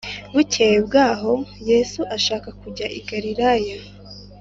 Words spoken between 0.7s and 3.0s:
bwaho Yesu ashaka kujya i